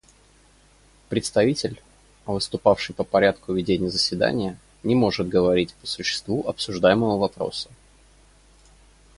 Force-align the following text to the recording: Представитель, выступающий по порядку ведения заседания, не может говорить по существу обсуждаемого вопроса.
Представитель, 1.09 1.79
выступающий 2.25 2.91
по 2.93 3.03
порядку 3.03 3.53
ведения 3.53 3.91
заседания, 3.91 4.57
не 4.81 4.95
может 4.95 5.27
говорить 5.29 5.75
по 5.75 5.85
существу 5.85 6.43
обсуждаемого 6.47 7.19
вопроса. 7.19 7.69